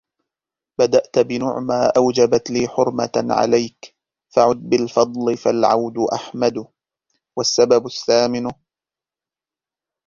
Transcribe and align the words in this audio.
بَدَأْت 0.79 1.19
بِنُعْمَى 1.19 1.91
أَوْجَبَتْ 1.97 2.49
لِي 2.51 2.67
حُرْمَةً 2.67 3.11
عَلَيْك 3.15 3.95
فَعُدْ 4.29 4.55
بِالْفَضْلِ 4.69 5.37
فَالْعَوْدُ 5.37 5.97
أَحْمَدُ 6.13 6.65
وَالسَّبَبُ 7.37 7.85
الثَّامِنُ 7.85 8.51